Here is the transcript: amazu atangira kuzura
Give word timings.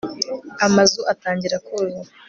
amazu 0.65 0.99
atangira 1.13 1.55
kuzura 1.65 2.01